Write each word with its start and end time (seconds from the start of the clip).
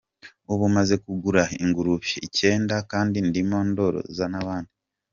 Ubu 0.53 0.65
maze 0.75 0.93
kugura 1.03 1.41
ingurube 1.63 2.09
icyenda 2.27 2.75
kandi 2.91 3.17
ndimo 3.27 3.57
ndoroza 3.69 4.25
n’abandi. 4.31 4.71